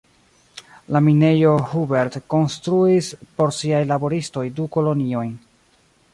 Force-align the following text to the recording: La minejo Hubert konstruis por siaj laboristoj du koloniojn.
La 0.95 1.01
minejo 1.07 1.51
Hubert 1.73 2.17
konstruis 2.35 3.11
por 3.37 3.55
siaj 3.59 3.83
laboristoj 3.93 4.47
du 4.61 4.69
koloniojn. 4.79 5.35